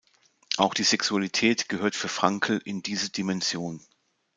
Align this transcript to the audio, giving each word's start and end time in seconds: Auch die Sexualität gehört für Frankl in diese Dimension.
Auch 0.57 0.73
die 0.73 0.81
Sexualität 0.83 1.69
gehört 1.69 1.93
für 1.95 2.07
Frankl 2.07 2.59
in 2.65 2.81
diese 2.81 3.11
Dimension. 3.11 3.85